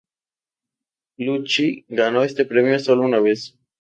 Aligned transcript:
Lucci 1.19 1.85
ganó 1.87 2.23
este 2.23 2.45
premio 2.45 2.79
sólo 2.79 3.03
una 3.03 3.19
vez. 3.19 3.55